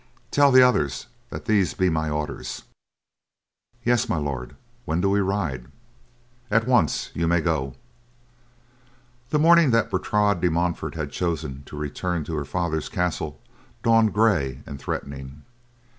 Tell 0.31 0.51
the 0.51 0.63
others 0.63 1.05
that 1.29 1.45
these 1.45 1.75
be 1.75 1.87
my 1.87 2.09
orders." 2.09 2.63
"Yes, 3.85 4.09
My 4.09 4.17
Lord. 4.17 4.55
When 4.83 4.99
do 4.99 5.11
we 5.11 5.19
ride?" 5.19 5.67
"At 6.49 6.65
once. 6.65 7.11
You 7.13 7.27
may 7.27 7.39
go." 7.39 7.75
The 9.29 9.37
morning 9.37 9.69
that 9.69 9.91
Bertrade 9.91 10.41
de 10.41 10.49
Montfort 10.49 10.95
had 10.95 11.11
chosen 11.11 11.61
to 11.67 11.77
return 11.77 12.23
to 12.23 12.35
her 12.37 12.45
father's 12.45 12.89
castle 12.89 13.39
dawned 13.83 14.11
gray 14.11 14.63
and 14.65 14.79
threatening. 14.79 15.43